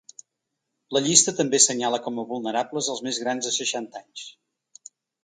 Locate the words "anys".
4.05-4.25